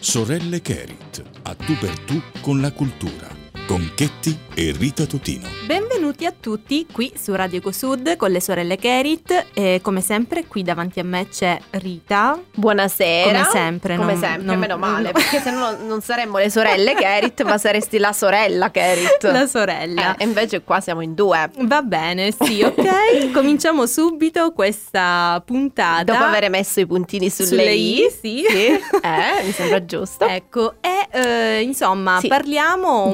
[0.00, 5.46] Sorelle Kerit, a tu per tu con la cultura con Chetti e Rita Totino.
[5.66, 10.62] Benvenuti a tutti qui su Radio Ecosud con le sorelle Kerit e come sempre qui
[10.62, 12.40] davanti a me c'è Rita.
[12.54, 13.44] Buonasera.
[13.44, 13.96] Come sempre.
[13.96, 17.58] Come non, sempre, non, meno male, perché se no non saremmo le sorelle Kerit, ma
[17.58, 19.22] saresti la sorella Kerit.
[19.24, 20.16] La sorella.
[20.16, 21.50] Eh, e invece qua siamo in due.
[21.58, 23.30] Va bene, sì, ok.
[23.36, 26.04] Cominciamo subito questa puntata.
[26.04, 28.44] Dopo aver messo i puntini sulle, sulle I, I sì.
[28.48, 28.66] sì.
[28.66, 30.26] Eh, mi sembra giusto.
[30.26, 32.28] Ecco, e eh, insomma Sì.
[32.28, 33.12] parliamo un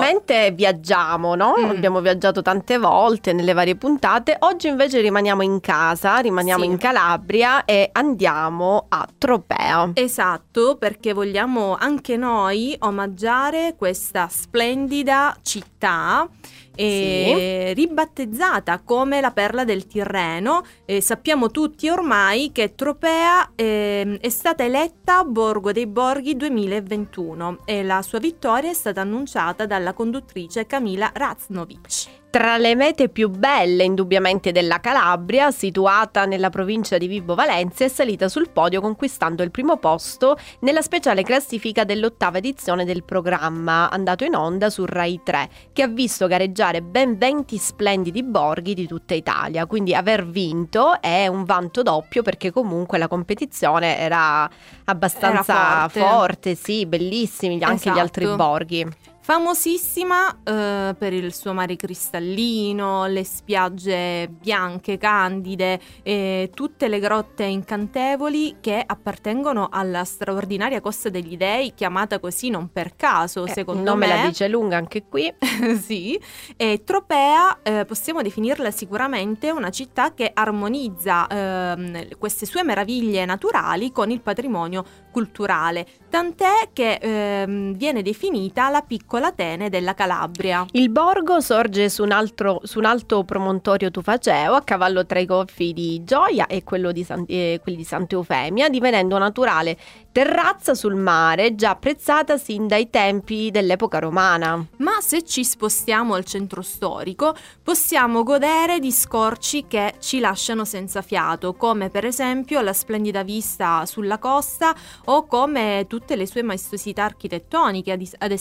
[0.00, 1.54] Generalmente viaggiamo, no?
[1.58, 1.70] Mm.
[1.70, 4.36] Abbiamo viaggiato tante volte nelle varie puntate.
[4.40, 6.70] Oggi invece rimaniamo in casa, rimaniamo Sì.
[6.70, 9.90] in Calabria e andiamo a Tropea.
[9.94, 16.28] Esatto, perché vogliamo anche noi omaggiare questa splendida città.
[16.74, 24.28] Eh, ribattezzata come la perla del Tirreno, Eh, sappiamo tutti ormai che Tropea ehm, è
[24.28, 30.66] stata eletta Borgo dei Borghi 2021 e la sua vittoria è stata annunciata dalla conduttrice
[30.66, 32.21] Camila Raznovic.
[32.32, 37.88] Tra le mete più belle indubbiamente della Calabria, situata nella provincia di Vibo Valencia, è
[37.88, 44.24] salita sul podio conquistando il primo posto nella speciale classifica dell'ottava edizione del programma, andato
[44.24, 49.12] in onda su Rai 3, che ha visto gareggiare ben 20 splendidi borghi di tutta
[49.12, 49.66] Italia.
[49.66, 54.48] Quindi aver vinto è un vanto doppio perché comunque la competizione era
[54.86, 56.00] abbastanza Era forte.
[56.00, 58.42] forte, sì, bellissimi anche gli altri Esatto.
[58.42, 58.86] borghi.
[59.24, 67.44] Famosissima eh, per il suo mare cristallino, le spiagge bianche, candide, e tutte le grotte
[67.44, 73.82] incantevoli che appartengono alla straordinaria Costa degli Dei, chiamata così non per caso, Eh, secondo
[73.82, 74.16] il nome me.
[74.22, 75.32] la dice lunga anche qui.
[75.80, 76.20] sì,
[76.56, 83.92] e Tropea eh, possiamo definirla sicuramente una città che armonizza ehm, queste sue meraviglie naturali
[83.92, 90.66] con il patrimonio culturale, tant'è che ehm, viene definita la piccola Atene della Calabria.
[90.72, 95.26] Il borgo sorge su un, altro- su un alto promontorio tufaceo a cavallo tra i
[95.26, 99.76] golfi di Gioia e quello di San- eh, quelli di Santa Eufemia, divenendo naturale
[100.12, 104.64] terrazza sul mare già apprezzata sin dai tempi dell'epoca romana.
[104.78, 111.00] Ma se ci spostiamo al centro storico, possiamo godere di scorci che ci lasciano senza
[111.00, 114.74] fiato, come per esempio la splendida vista sulla costa
[115.06, 118.32] o come tutte le sue maestosità architettoniche, ad, ad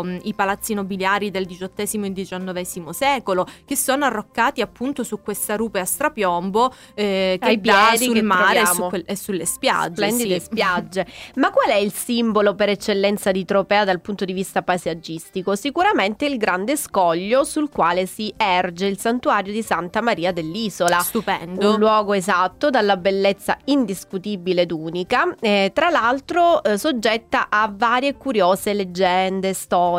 [0.00, 5.20] esempio mh, i palazzi nobiliari del XVIII e XIX secolo, che sono arroccati appunto su
[5.22, 9.94] questa rupe a strapiombo eh, che dà sul mare e, su quel- e sulle spiagge.
[9.94, 10.44] Splendide sì.
[10.44, 11.06] spiagge.
[11.36, 15.54] Ma qual è il simbolo per eccellenza di Tropea dal punto di vista paesaggistico?
[15.54, 21.00] Sicuramente il grande scoglio sul quale si erge il santuario di Santa Maria dell'Isola.
[21.00, 21.70] Stupendo.
[21.70, 28.14] Un luogo esatto, dalla bellezza indiscutibile ed unica, eh, tra l'altro eh, soggetta a varie
[28.14, 29.89] curiose leggende, storie.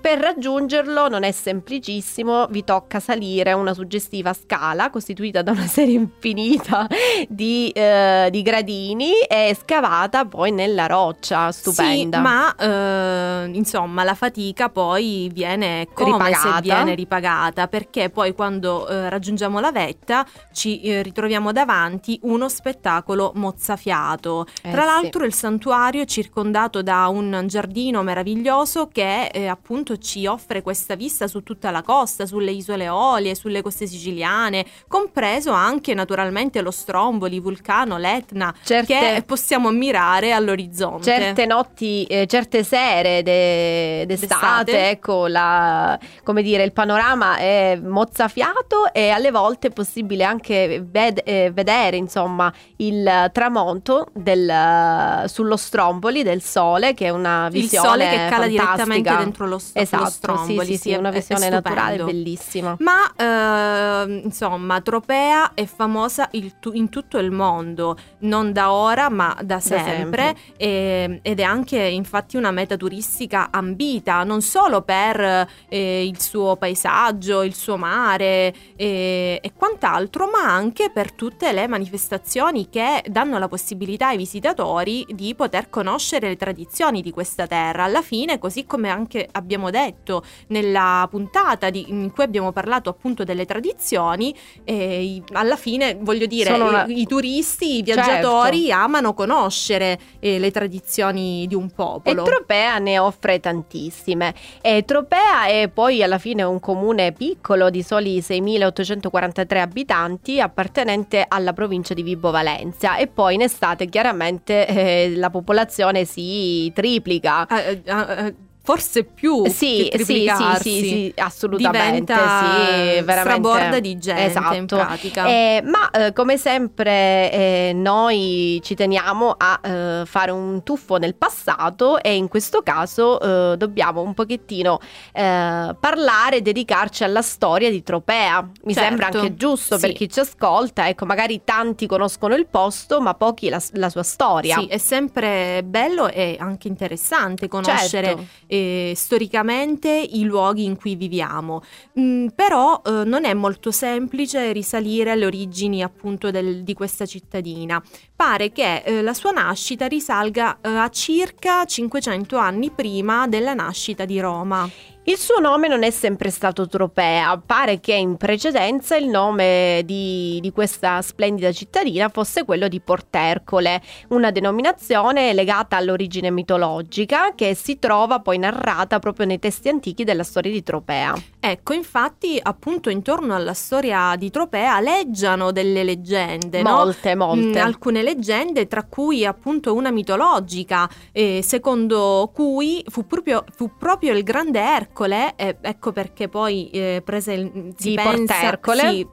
[0.00, 5.94] Per raggiungerlo non è semplicissimo, vi tocca salire una suggestiva scala costituita da una serie
[5.94, 6.86] infinita
[7.28, 12.16] di, eh, di gradini e scavata poi nella roccia, stupenda.
[12.18, 16.54] Sì, ma eh, insomma la fatica poi viene come Ripagata.
[16.56, 22.48] se viene ripagata perché poi quando eh, raggiungiamo la vetta ci eh, ritroviamo davanti uno
[22.48, 24.46] spettacolo mozzafiato.
[24.62, 24.86] Eh Tra sì.
[24.86, 30.94] l'altro il santuario è circondato da un giardino meraviglioso che eh, appunto ci offre questa
[30.94, 36.70] vista su tutta la costa, sulle isole Eolie, sulle coste siciliane, compreso anche naturalmente lo
[36.70, 41.02] Stromboli, Vulcano, l'Etna, Certe- che possiamo ammirare all'orizzonte.
[41.04, 44.90] certe notti, eh, certe sere de- d'estate, D'estate.
[44.90, 51.22] ecco, la- come dire, il panorama è mozzafiato e alle volte è possibile anche ved-
[51.24, 57.88] eh, vedere, insomma, il tramonto del- sullo Stromboli del sole, che è una il visione
[57.88, 58.48] sole che cala fantastica.
[58.48, 60.66] direttamente dentro lo, st- lo Esatto, stromboli.
[60.66, 62.76] sì, sì, sì, è- una è visione naturale bellissima.
[62.80, 66.28] Ma ehm, insomma, Tropea è famosa
[66.60, 70.36] tu- in tutto il mondo, non da ora, ma da sempre, sempre.
[70.56, 76.56] e- ed è anche infatti una meta turistica ambita, non solo per eh, il suo
[76.56, 83.38] paesaggio, il suo mare eh, e quant'altro, ma anche per tutte le manifestazioni che danno
[83.38, 87.84] la possibilità ai visitatori di poter conoscere le tradizioni di questa terra.
[87.84, 92.88] Alla fine, così come an- anche abbiamo detto nella puntata di, in cui abbiamo parlato
[92.88, 94.34] appunto delle tradizioni,
[94.64, 96.86] eh, alla fine voglio dire, una...
[96.86, 98.82] i, i, turisti, i viaggiatori certo.
[98.82, 102.22] amano conoscere eh, le tradizioni di un popolo.
[102.22, 104.34] E Tropea ne offre tantissime.
[104.62, 111.52] E Tropea è poi alla fine un comune piccolo di soli 6.843 abitanti appartenente alla
[111.52, 117.46] provincia di Vibo Valencia e poi in estate chiaramente eh, la popolazione si triplica.
[117.48, 118.34] Uh, uh, uh,
[118.64, 120.30] forse più sì, che sì, sì,
[120.60, 124.54] sì, sì, assolutamente sì, veramente straborda di gente esatto.
[124.54, 125.26] in pratica.
[125.26, 131.14] Eh, ma eh, come sempre eh, noi ci teniamo a eh, fare un tuffo nel
[131.14, 134.80] passato e in questo caso eh, dobbiamo un pochettino
[135.12, 138.40] eh, parlare e dedicarci alla storia di Tropea.
[138.62, 138.88] Mi certo.
[138.88, 143.50] sembra anche giusto per chi ci ascolta, ecco, magari tanti conoscono il posto, ma pochi
[143.50, 144.56] la, la sua storia.
[144.56, 150.94] Sì, è sempre bello e anche interessante conoscere certo eh, storicamente i luoghi in cui
[150.94, 151.62] viviamo.
[151.98, 157.82] Mm, però eh, non è molto semplice risalire alle origini appunto del, di questa cittadina.
[158.14, 164.04] Pare che eh, la sua nascita risalga eh, a circa 500 anni prima della nascita
[164.04, 164.70] di Roma.
[165.06, 170.38] Il suo nome non è sempre stato Tropea, pare che in precedenza il nome di,
[170.40, 177.78] di, questa splendida cittadina fosse quello di Portercole, una denominazione legata all'origine mitologica che si
[177.78, 181.14] trova poi narrata proprio nei testi antichi della storia di Tropea.
[181.38, 187.26] Ecco, infatti appunto intorno alla storia di Tropea leggiano delle leggende, molte, no?
[187.26, 187.60] molte.
[187.60, 194.14] Mm, alcune leggende, tra cui appunto una mitologica, eh, secondo cui fu proprio, fu proprio
[194.14, 198.90] il grande Ercole Ercole, eh, ecco perché poi eh, prese il si di pensa, Ercole.
[198.90, 199.06] Sì,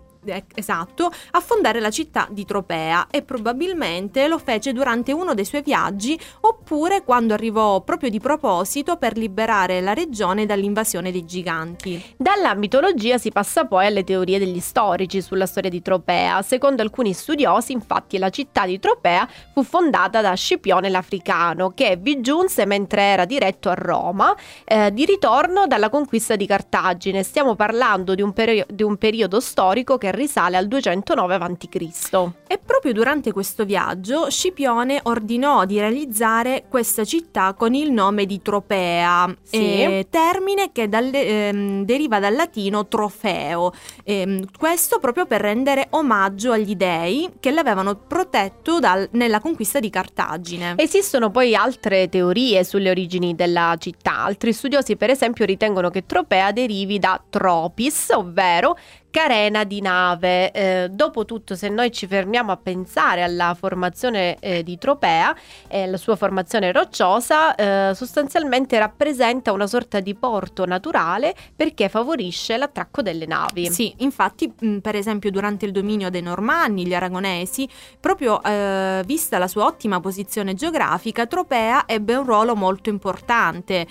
[0.54, 5.62] esatto, a fondare la città di Tropea e probabilmente lo fece durante uno dei suoi
[5.62, 12.04] viaggi oppure quando arrivò proprio di proposito per liberare la regione dall'invasione dei giganti.
[12.18, 16.42] Dalla mitologia si passa poi alle teorie degli storici sulla storia di Tropea.
[16.42, 22.22] Secondo alcuni studiosi, infatti, la città di Tropea fu fondata da Scipione l'Africano che vi
[22.22, 24.36] giunse mentre era diretto a Roma
[24.66, 27.24] eh, di ritorno dalla conquista di Cartagine.
[27.24, 32.30] Stiamo parlando di un, perio- di un periodo storico che risale al 209 a.C.
[32.48, 38.42] E proprio durante questo viaggio Scipione ordinò di realizzare questa città con il nome di
[38.42, 39.58] Tropea, sì.
[39.58, 43.74] eh, termine che dalle, ehm, deriva dal latino trofeo.
[44.04, 49.90] Eh, questo proprio per rendere omaggio agli dei che l'avevano protetto dal, nella conquista di
[49.90, 50.76] Cartagine.
[50.78, 54.24] Esistono poi altre teorie sulle origini della città.
[54.24, 58.78] Altri studiosi, per esempio, ritengono che Tropea derivi da tropis, ovvero
[59.12, 60.52] carena di nave.
[60.52, 65.36] Eh, Dopotutto, se noi ci fermiamo a pensare alla formazione eh, di Tropea
[65.68, 72.58] e alla sua formazione rocciosa, eh, sostanzialmente rappresenta una sorta di porto naturale perché favorisce
[72.58, 73.70] l'attracco delle navi.
[73.70, 77.68] Sì, infatti, mh, per esempio, durante il dominio dei Normanni, gli Aragonesi,
[78.00, 83.86] proprio eh, vista la sua ottima posizione geografica, Tropea ebbe un ruolo molto importante.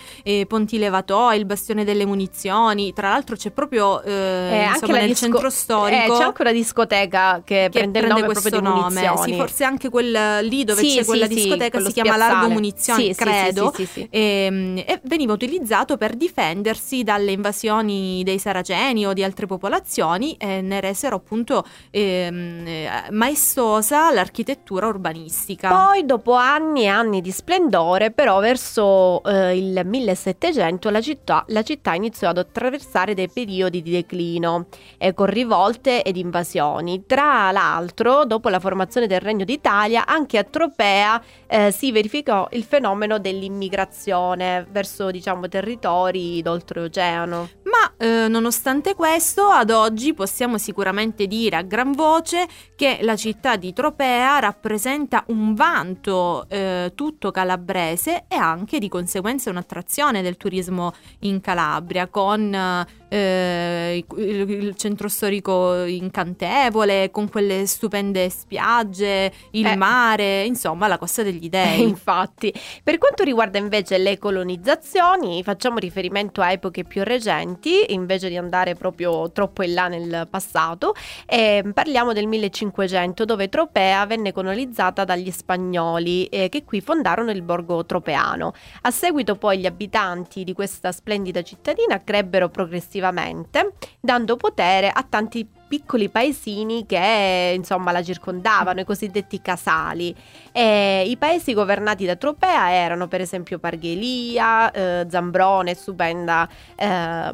[0.49, 5.51] ponti levatoi, il bastione delle munizioni, tra l'altro c'è proprio eh, insomma, anche disco- centro
[5.51, 6.15] storico.
[6.15, 9.13] Eh, c'è anche una discoteca che, che prende, prende il nome.
[9.25, 12.49] Sì, forse anche quel lì dove sì, c'è sì, quella sì, discoteca si chiama Largo
[12.51, 13.73] Munizioni, credo.
[13.75, 20.35] E, ehm, e, veniva utilizzato per difendersi dalle invasioni dei saraceni o di altre popolazioni
[20.35, 25.69] e ne resero appunto ehm, maestosa l'architettura urbanistica.
[25.69, 31.63] Poi dopo anni e anni di splendore, però verso eh, il 1700 la città, la
[31.63, 34.67] città iniziò ad attraversare dei periodi di declino
[35.01, 37.05] eh, con rivolte ed invasioni.
[37.07, 42.65] Tra l'altro, dopo la formazione del Regno d'Italia, anche a Tropea eh, si verificò il
[42.65, 47.49] fenomeno dell'immigrazione verso diciamo, territori d'oltreoceano.
[47.63, 53.57] Ma eh, nonostante questo, ad oggi possiamo sicuramente dire a gran voce che la città
[53.57, 60.93] di Tropea rappresenta un vanto eh, tutto calabrese e anche di conseguenza un'attrazione del turismo
[61.21, 69.77] in Calabria con eh, il, centro storico incantevole, con quelle stupende spiagge, il eh.
[69.77, 71.83] mare, insomma la Costa degli Dei.
[71.83, 78.37] infatti, per quanto riguarda invece le colonizzazioni, facciamo riferimento a epoche più recenti, invece di
[78.37, 80.95] andare proprio troppo in là nel passato,
[81.27, 87.43] e parliamo del 1500 dove Tropea venne colonizzata dagli spagnoli eh, che qui fondarono il
[87.43, 88.55] borgo tropeano.
[88.83, 95.05] A seguito poi gli abitanti di questa splendida cittadina crebbero progressivamente successivamente, dando potere a
[95.09, 100.15] tanti piccoli paesini che insomma la circondavano, i cosiddetti casali.
[100.53, 107.31] E I paesi governati da Tropea erano per esempio Parghelia, eh, Zambrone, stupenda eh,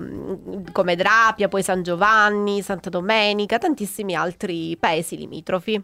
[0.73, 5.80] come Drapia, poi San Giovanni, Santa Domenica, tantissimi altri paesi limitrofi.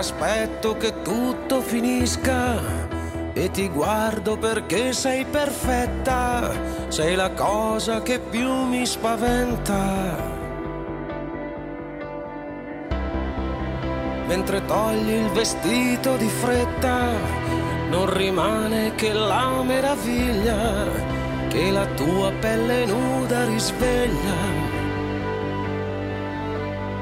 [0.00, 2.58] Aspetto che tutto finisca
[3.34, 6.50] e ti guardo perché sei perfetta,
[6.88, 10.16] sei la cosa che più mi spaventa.
[14.26, 17.10] Mentre togli il vestito di fretta,
[17.90, 24.38] non rimane che la meraviglia che la tua pelle nuda risveglia.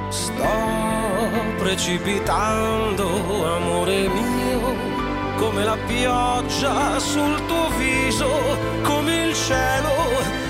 [0.08, 0.77] Sto
[1.56, 3.06] precipitando,
[3.56, 4.74] amore mio,
[5.36, 8.28] come la pioggia sul tuo viso,
[8.82, 9.90] come il cielo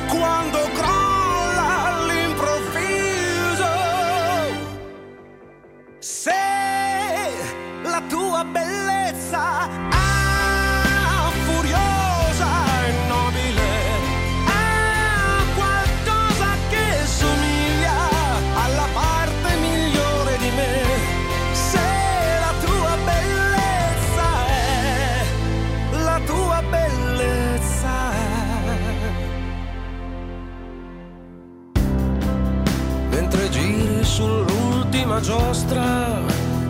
[0.09, 3.67] quando crolla all'improvviso.
[5.99, 6.33] Se
[7.83, 9.68] la tua bellezza
[35.21, 36.21] giostra,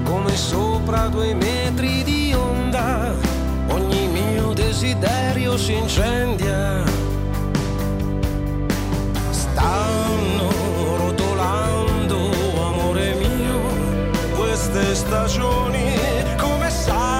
[0.04, 3.12] come sopra due metri di onda,
[3.68, 6.82] ogni mio desiderio si incendia.
[9.30, 10.50] Stanno
[10.96, 12.30] rotolando,
[12.64, 15.96] amore mio, queste stagioni
[16.36, 17.17] come sassi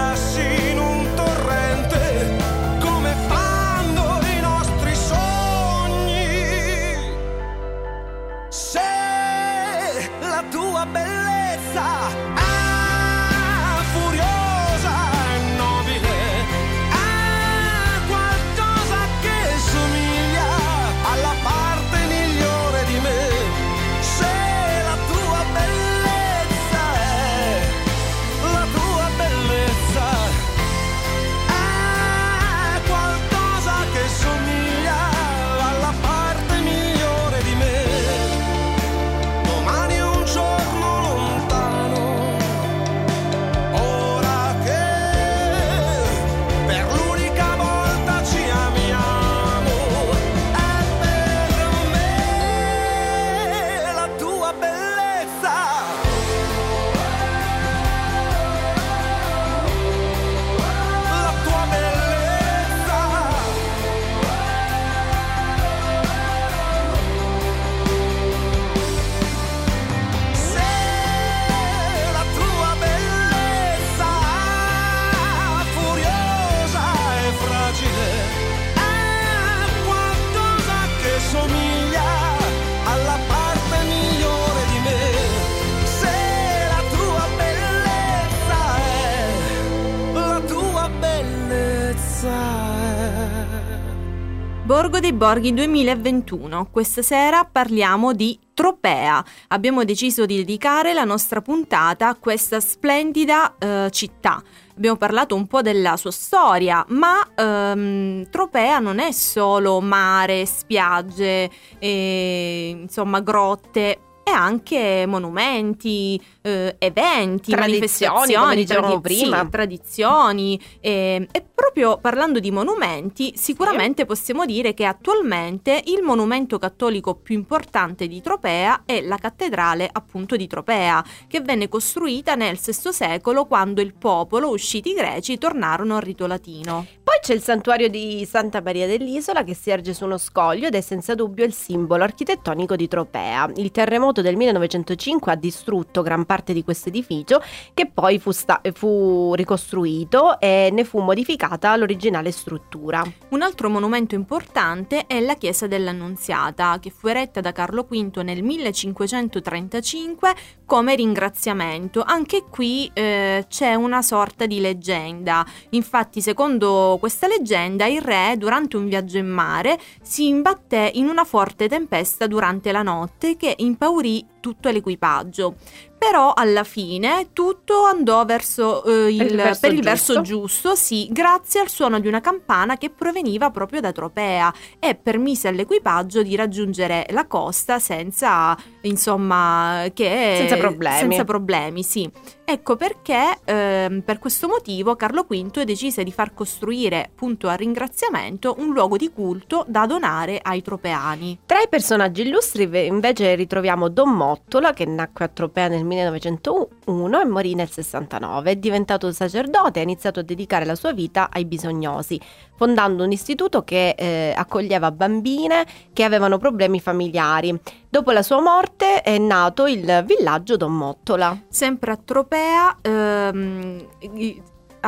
[94.78, 96.68] Borgo dei Borghi 2021.
[96.70, 99.24] Questa sera parliamo di Tropea.
[99.48, 104.40] Abbiamo deciso di dedicare la nostra puntata a questa splendida eh, città.
[104.76, 111.50] Abbiamo parlato un po' della sua storia, ma ehm, Tropea non è solo mare, spiagge,
[111.80, 119.40] e, insomma grotte, è anche monumenti, eh, eventi, Tradizioni, manifestazioni, dicevamo tradi- prima.
[119.40, 120.60] sì, tradizioni.
[120.80, 127.34] eh, e proprio parlando di monumenti, sicuramente possiamo dire che attualmente il monumento cattolico più
[127.34, 133.46] importante di Tropea è la cattedrale appunto di Tropea, che venne costruita nel VI secolo
[133.46, 136.86] quando il popolo, usciti i greci, tornarono al rito latino.
[137.02, 140.74] Poi c'è il santuario di Santa Maria dell'Isola che si erge su uno scoglio ed
[140.74, 143.50] è senza dubbio il simbolo architettonico di Tropea.
[143.56, 147.42] Il terremoto del 1905 ha distrutto gran parte di questo edificio
[147.74, 153.02] che poi fu, sta- fu ricostruito e ne fu modificata l'originale struttura.
[153.30, 158.42] Un altro monumento importante è la chiesa dell'Annunziata, che fu eretta da Carlo V nel
[158.42, 160.34] 1535
[160.64, 162.02] come ringraziamento.
[162.02, 165.44] Anche qui eh, c'è una sorta di leggenda.
[165.70, 171.24] Infatti, secondo questa leggenda il re durante un viaggio in mare si imbatté in una
[171.24, 175.54] forte tempesta durante la notte che impaurì 理 tutto l'equipaggio.
[175.98, 180.22] Però alla fine tutto andò verso, eh, il, il verso per il verso giusto.
[180.22, 185.48] giusto, sì, grazie al suono di una campana che proveniva proprio da Tropea e permise
[185.48, 190.34] all'equipaggio di raggiungere la costa senza, insomma, che...
[190.36, 190.98] Senza problemi.
[190.98, 192.08] Senza problemi, sì.
[192.44, 198.54] Ecco perché ehm, per questo motivo Carlo V decise di far costruire, appunto a ringraziamento,
[198.58, 201.40] un luogo di culto da donare ai tropeani.
[201.44, 207.20] Tra i personaggi illustri ve- invece ritroviamo Don Mottola che nacque a Tropea nel 1901
[207.20, 208.52] e morì nel 69.
[208.52, 212.20] È diventato sacerdote e ha iniziato a dedicare la sua vita ai bisognosi,
[212.56, 217.58] fondando un istituto che eh, accoglieva bambine che avevano problemi familiari.
[217.88, 221.36] Dopo la sua morte è nato il villaggio Don Mottola.
[221.48, 223.86] Sempre a Tropea ehm,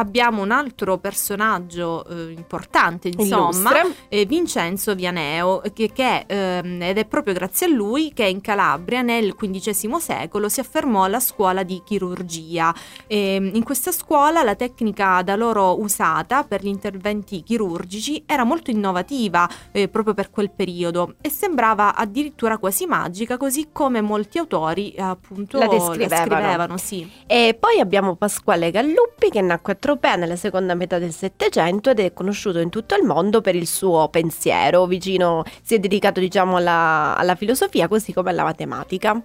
[0.01, 3.73] abbiamo un altro personaggio eh, importante, insomma,
[4.09, 9.03] eh, Vincenzo Vianeo, che, che, ehm, ed è proprio grazie a lui che in Calabria
[9.03, 12.75] nel XV secolo si affermò la scuola di chirurgia.
[13.07, 18.71] Ehm, in questa scuola la tecnica da loro usata per gli interventi chirurgici era molto
[18.71, 24.93] innovativa eh, proprio per quel periodo e sembrava addirittura quasi magica, così come molti autori
[24.93, 26.25] eh, appunto La descrivevano.
[26.25, 27.11] scrivevano, sì.
[27.27, 31.99] E poi abbiamo Pasquale Galluppi che nacque a Tropea nella seconda metà del Settecento ed
[31.99, 36.59] è conosciuto in tutto il mondo per il suo pensiero, vicino, si è dedicato diciamo
[36.59, 39.21] alla, alla filosofia così come alla matematica.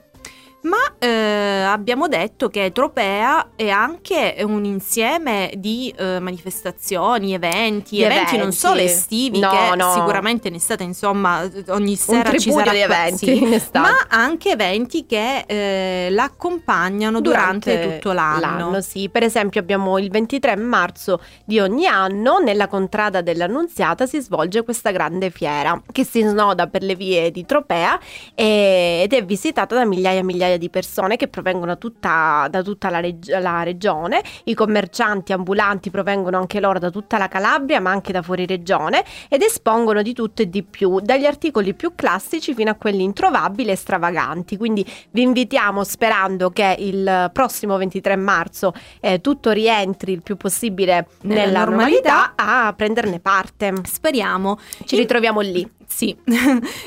[0.65, 8.03] Ma eh, abbiamo detto che Tropea è anche un insieme di eh, manifestazioni, eventi, Di
[8.03, 8.55] eventi, non eventi.
[8.55, 9.93] solo estivi, No, che no.
[9.93, 13.89] sicuramente in estate, insomma, ogni sera ci tripudio sarà di eventi sì, in estate.
[13.91, 18.81] ma anche eventi che eh, l'accompagnano durante, tutto l'anno.
[18.81, 19.07] sì.
[19.10, 24.89] Per esempio abbiamo il 23 marzo di ogni anno nella contrada dell'Annunziata si svolge questa
[24.89, 28.00] grande fiera che si snoda per le vie di Tropea
[28.34, 32.89] e- ed è visitata da migliaia e migliaia di persone che provengono tutta- da tutta
[32.89, 34.21] la, reg- la regione.
[34.45, 39.03] I commercianti ambulanti provengono anche loro da tutta la Calabria ma anche da fuori regione
[39.29, 43.69] ed espongono di tutto e di più, dagli articoli più classici fino a quelli introvabili
[43.71, 44.57] e stravaganti.
[44.57, 51.07] Quindi vi invitiamo sperando che il prossimo 23 marzo eh, tutto rientri il più possibile
[51.21, 52.13] Nella nella, normalità.
[52.13, 52.33] normalità
[52.67, 53.74] a prenderne parte.
[53.83, 54.57] Speriamo.
[54.85, 55.69] Ci ritroviamo lì.
[55.88, 56.15] Sì,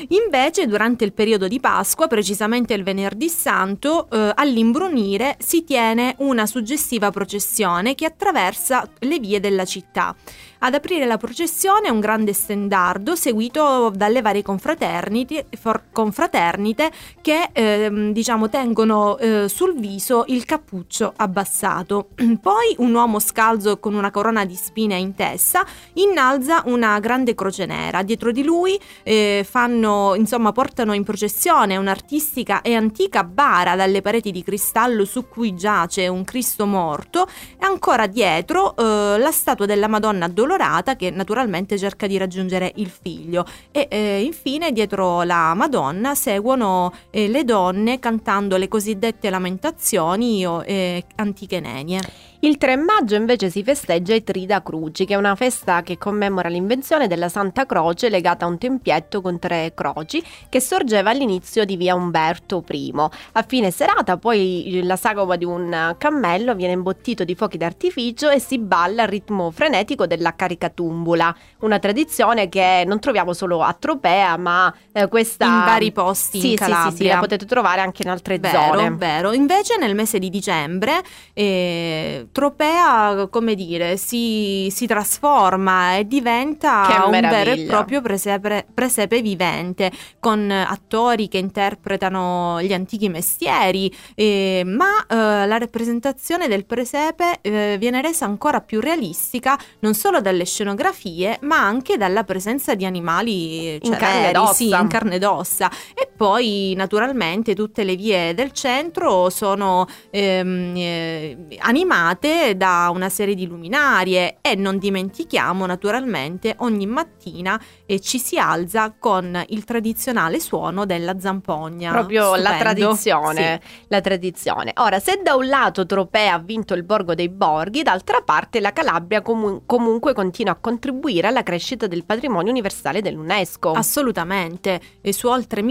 [0.09, 6.45] invece durante il periodo di Pasqua, precisamente il venerdì santo, eh, all'imbrunire si tiene una
[6.45, 10.15] suggestiva processione che attraversa le vie della città.
[10.61, 15.45] Ad aprire la processione un grande stendardo seguito dalle varie confraternite,
[15.93, 16.91] confraternite
[17.21, 22.09] che ehm, diciamo tengono eh, sul viso il cappuccio abbassato.
[22.41, 27.65] Poi un uomo scalzo con una corona di spine in testa innalza una grande croce
[27.65, 28.03] nera.
[28.03, 34.31] Dietro di lui eh, fanno, insomma, portano in processione un'artistica e antica bara dalle pareti
[34.31, 39.87] di cristallo su cui giace un Cristo morto e ancora dietro eh, la statua della
[39.87, 46.15] Madonna addolorata che naturalmente cerca di raggiungere il figlio e eh, infine dietro la Madonna
[46.15, 51.99] seguono eh, le donne cantando le cosiddette lamentazioni o eh, antiche nenie.
[52.41, 56.47] Il 3 maggio invece si festeggia i Trida Cruci, che è una festa che commemora
[56.47, 61.75] l'invenzione della Santa Croce legata a un tempietto con tre croci che sorgeva all'inizio di
[61.75, 62.93] via Umberto I.
[63.33, 68.39] A fine serata poi la sagoma di un cammello viene imbottito di fuochi d'artificio e
[68.39, 74.37] si balla al ritmo frenetico della caricatumbola, una tradizione che non troviamo solo a Tropea
[74.37, 75.45] ma eh, questa...
[75.45, 76.95] In vari posti sì, in sì, sì, Calabria.
[76.95, 78.91] sì, la potete trovare anche in altre Vero, zone.
[78.91, 79.33] vero.
[79.33, 81.01] Invece nel mese di dicembre
[81.33, 89.21] eh, Tropea, come dire, si, si trasforma e diventa un vero e proprio presepe, presepe
[89.21, 97.39] vivente con attori che interpretano gli antichi mestieri, eh, ma eh, la rappresentazione del presepe
[97.41, 102.85] eh, viene resa ancora più realistica non solo dalle scenografie, ma anche dalla presenza di
[102.85, 105.69] animali In cioè, carne veri, sì, in carne ed ossa.
[105.93, 113.35] E poi naturalmente tutte le vie del centro sono ehm, eh, animate da una serie
[113.35, 120.41] di luminarie e non dimentichiamo naturalmente ogni mattina eh, ci si alza con il tradizionale
[120.41, 121.91] suono della zampogna.
[121.93, 122.57] Proprio la Stupendo.
[122.59, 124.73] tradizione, la tradizione.
[124.75, 128.73] Ora, se da un lato Tropea ha vinto il Borgo dei Borghi, d'altra parte la
[128.73, 133.71] Calabria comu- comunque continua a contribuire alla crescita del patrimonio universale dell'UNESCO.
[133.71, 135.61] Assolutamente, e su oltre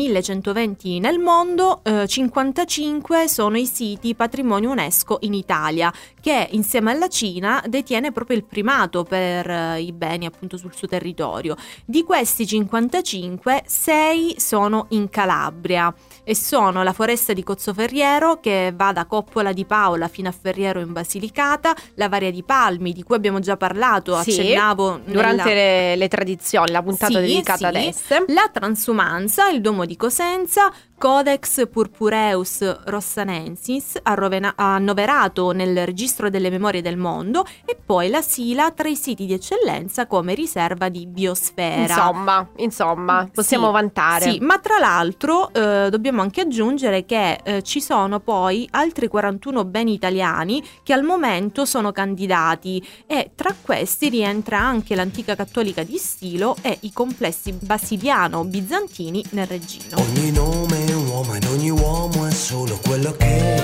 [0.43, 7.09] 1120 nel mondo, eh, 55 sono i siti patrimonio UNESCO in Italia, che insieme alla
[7.09, 11.57] Cina detiene proprio il primato per eh, i beni appunto sul suo territorio.
[11.85, 15.93] Di questi 55, 6 sono in Calabria
[16.25, 20.81] e sono la foresta di Cozzoferriero che va da Coppola di Paola fino a Ferriero
[20.81, 25.55] in Basilicata, la Varia di Palmi di cui abbiamo già parlato, Sì, accennavo Durante nella-
[25.55, 27.65] le, le tradizioni, la puntata Sì, dedicata sì.
[27.65, 28.25] ad esse.
[28.29, 36.51] La transumanza, il Duomo di Cosenza, presenza Codex Purpureus Rossanensis, arrovena- annoverato nel registro delle
[36.51, 41.07] memorie del mondo, e poi la Sila tra i siti di eccellenza come riserva di
[41.07, 41.95] biosfera.
[41.95, 44.31] Insomma, insomma, possiamo Sì, vantare.
[44.31, 49.65] Sì, ma tra l'altro eh, dobbiamo anche aggiungere che eh, ci sono poi altri 41
[49.65, 55.97] beni italiani che al momento sono candidati e tra questi rientra anche l'antica cattolica di
[55.97, 59.97] Stilo e i complessi basiliano-bizantini nel Regino.
[59.99, 60.88] Ogni nome
[61.19, 63.61] uomo ed ogni uomo è solo quello che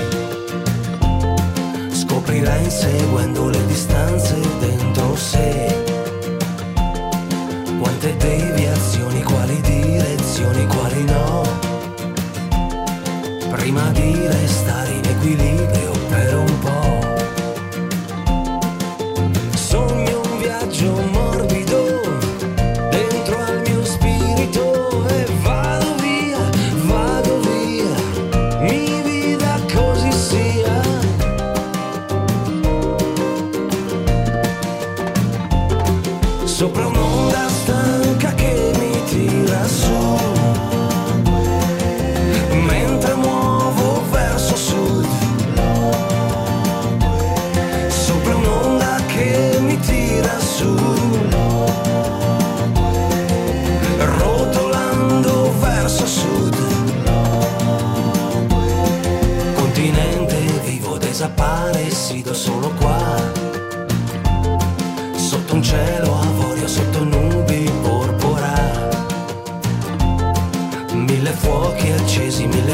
[1.89, 5.83] scoprirà inseguendo le distanze dentro sé.
[7.79, 11.43] Quante deviazioni, quali direzioni, quali no.
[13.51, 16.74] Prima di restare in equilibrio per un po'.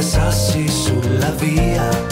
[0.01, 2.10] Sassi sulla via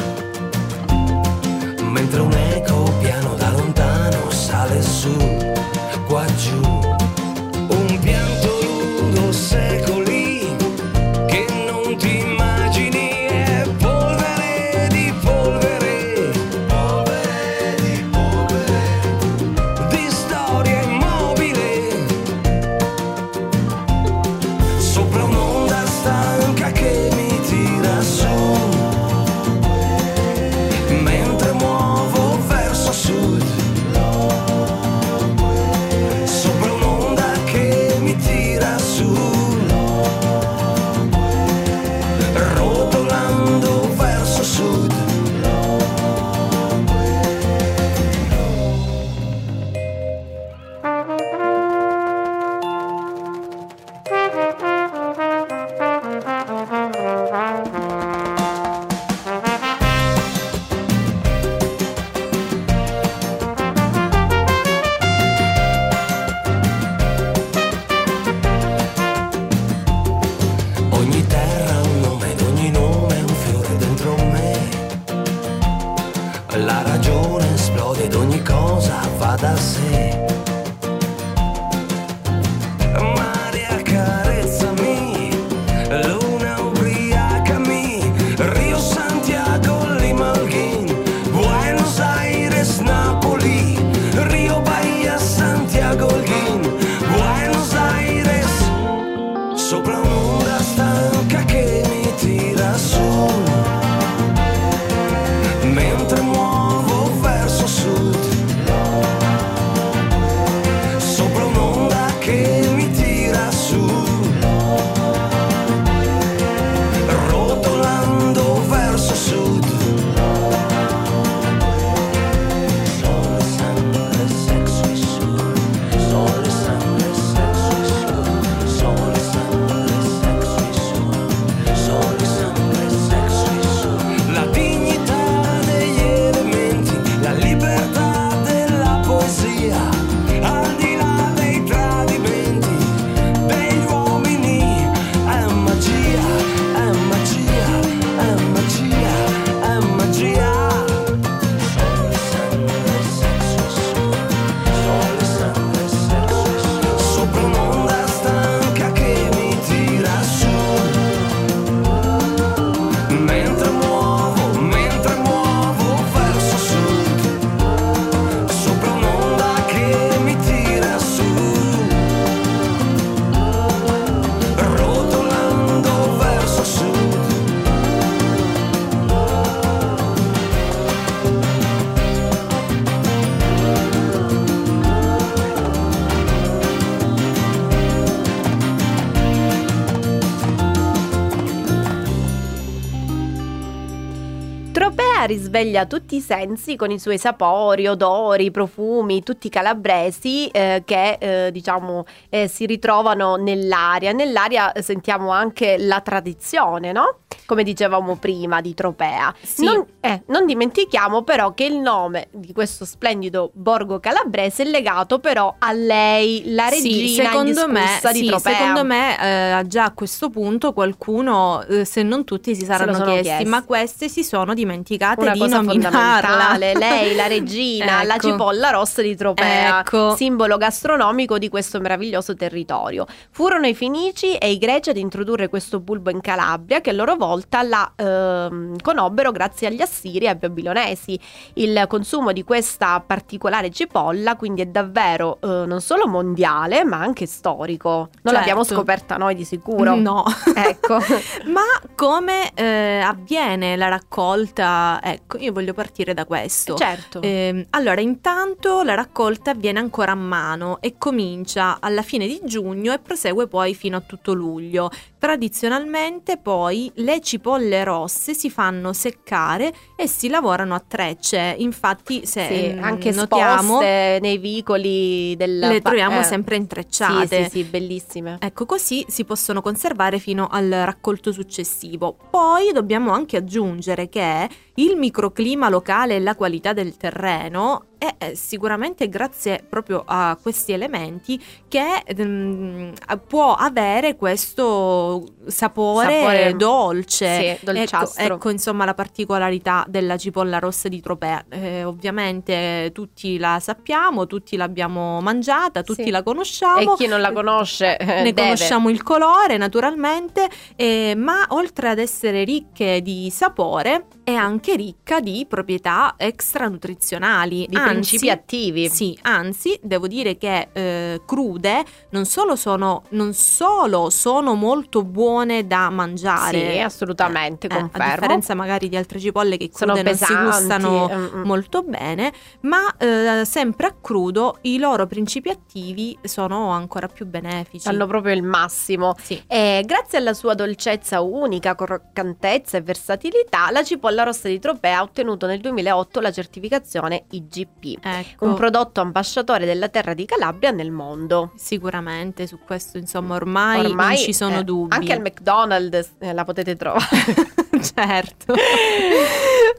[195.60, 201.52] risveglia tutti i sensi con i suoi sapori, odori, profumi, tutti calabresi eh, che eh,
[201.52, 204.12] diciamo eh, si ritrovano nell'aria.
[204.12, 207.20] Nell'aria sentiamo anche la tradizione, no?
[207.46, 209.34] Come dicevamo prima di Tropea.
[209.42, 209.66] Sì.
[209.66, 215.20] Non, eh, non dimentichiamo però che il nome di questo splendido borgo calabrese è legato
[215.20, 218.54] però a lei, la regina Sì, secondo me, di sì, Tropea.
[218.54, 223.22] secondo me eh, già a questo punto qualcuno, eh, se non tutti, si saranno chiesti,
[223.22, 223.46] chiesti.
[223.46, 228.30] ma queste si sono dimenticate una di cosa fondamentale, lei, la regina, la Ecco.
[228.30, 230.16] cipolla rossa di Tropea, Ecco.
[230.16, 233.06] simbolo gastronomico di questo meraviglioso territorio.
[233.32, 237.16] Furono i Fenici e i Greci ad introdurre questo bulbo in Calabria, che a loro
[237.16, 241.20] volta la ehm, conobbero grazie agli Assiri e ai Babilonesi.
[241.56, 247.26] Il consumo di questa particolare cipolla quindi è davvero eh, non solo mondiale, ma anche
[247.26, 247.88] storico.
[247.90, 248.38] Non Certo.
[248.38, 249.96] l'abbiamo scoperta noi di sicuro.
[249.96, 250.24] No.
[250.56, 250.98] Ecco.
[251.48, 251.62] Ma
[251.96, 255.00] come eh, avviene la raccolta?
[255.02, 256.76] Ecco, io voglio partire da questo.
[256.76, 257.22] certo.
[257.22, 262.94] Ehm, allora, intanto la raccolta avviene ancora a mano e comincia alla fine di giugno
[262.94, 264.90] e prosegue poi fino a tutto luglio.
[265.18, 271.56] Tradizionalmente poi le cipolle rosse si fanno seccare e si lavorano a trecce.
[271.58, 277.44] Infatti, se Sì, mm, anche notiamo, nei vicoli del le troviamo eh, sempre Sì, intrecciate.
[277.46, 278.38] sì, sì, bellissime.
[278.40, 282.16] Ecco, così si possono conservare fino al raccolto successivo.
[282.30, 284.96] Poi dobbiamo anche aggiungere che il
[285.30, 291.40] microclima locale e la qualità del terreno è eh, sicuramente grazie proprio a questi elementi
[291.68, 292.94] che mm,
[293.28, 297.58] può avere questo sapore, Sapore, dolce.
[297.60, 298.24] sì, dolciastro.
[298.24, 301.44] Ecco, ecco, insomma la particolarità della cipolla rossa di Tropea.
[301.50, 306.10] Eh, ovviamente tutti la sappiamo, tutti l'abbiamo mangiata, tutti Sì.
[306.10, 306.94] la conosciamo.
[306.94, 308.42] E chi non la conosce eh, Ne deve.
[308.42, 315.20] conosciamo il colore naturalmente, eh, ma oltre ad essere ricche di sapore, è anche ricca
[315.20, 317.66] di proprietà extranutrizionali.
[317.68, 318.90] di anzi, principi attivi.
[318.90, 325.68] Sì, anzi, devo dire che eh, crude non solo, sono, non solo sono molto buone
[325.68, 326.72] da mangiare.
[326.74, 328.12] Sì, assolutamente, eh, a confermo.
[328.12, 330.58] differenza magari di altre cipolle che Sono crude non si pesanti.
[330.58, 331.44] gustano mm, mm.
[331.44, 337.90] molto bene, ma eh, sempre a crudo i loro principi attivi sono ancora più benefici.
[337.90, 339.16] Danno proprio il massimo.
[339.22, 339.42] Sì.
[339.48, 345.02] E grazie alla sua dolcezza unica, croccantezza e versatilità, la cipolla rossa di Tropea ha
[345.02, 350.92] ottenuto nel 2008 la certificazione IGP, Ecco, un prodotto ambasciatore della terra di Calabria nel
[350.92, 351.52] mondo.
[351.56, 354.96] sicuramente su questo insomma ormai, Ormai non ci sono eh, dubbi.
[354.96, 357.08] Anche al McDonald's eh, la potete trovare.
[357.96, 358.56] certo.